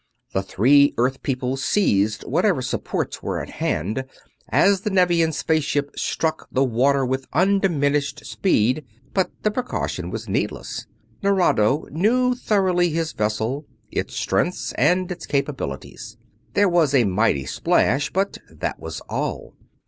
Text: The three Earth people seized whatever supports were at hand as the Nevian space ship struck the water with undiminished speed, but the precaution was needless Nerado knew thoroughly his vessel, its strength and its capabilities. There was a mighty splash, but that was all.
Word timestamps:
The 0.33 0.41
three 0.41 0.95
Earth 0.97 1.21
people 1.21 1.57
seized 1.57 2.23
whatever 2.23 2.63
supports 2.63 3.21
were 3.21 3.39
at 3.39 3.51
hand 3.51 4.05
as 4.49 4.81
the 4.81 4.89
Nevian 4.89 5.31
space 5.31 5.63
ship 5.63 5.91
struck 5.95 6.47
the 6.51 6.63
water 6.63 7.05
with 7.05 7.27
undiminished 7.33 8.25
speed, 8.25 8.83
but 9.13 9.29
the 9.43 9.51
precaution 9.51 10.09
was 10.09 10.27
needless 10.27 10.87
Nerado 11.21 11.87
knew 11.91 12.33
thoroughly 12.33 12.89
his 12.89 13.13
vessel, 13.13 13.67
its 13.91 14.15
strength 14.15 14.73
and 14.75 15.11
its 15.11 15.27
capabilities. 15.27 16.17
There 16.55 16.67
was 16.67 16.95
a 16.95 17.03
mighty 17.03 17.45
splash, 17.45 18.09
but 18.09 18.39
that 18.49 18.79
was 18.79 19.01
all. 19.01 19.53